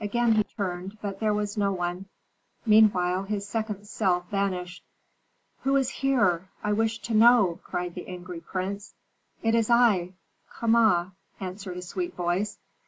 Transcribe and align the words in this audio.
Again 0.00 0.32
he 0.32 0.42
turned, 0.42 0.98
but 1.00 1.20
there 1.20 1.32
was 1.32 1.56
no 1.56 1.70
one; 1.70 2.06
meanwhile 2.64 3.22
his 3.22 3.46
second 3.48 3.84
self 3.84 4.28
vanished. 4.30 4.82
"Who 5.60 5.76
is 5.76 5.90
here? 5.90 6.48
I 6.60 6.72
wish 6.72 6.98
to 7.02 7.14
know!" 7.14 7.60
cried 7.62 7.94
the 7.94 8.08
angry 8.08 8.40
prince. 8.40 8.94
"It 9.44 9.54
is 9.54 9.70
I 9.70 10.14
Kama," 10.50 11.12
answered 11.38 11.76
a 11.76 11.82
sweet 11.82 12.16
voice. 12.16 12.58